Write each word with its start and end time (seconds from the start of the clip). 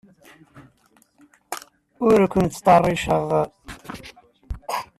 Ur 2.07 2.19
ken-ttṭerriceɣ. 2.31 3.25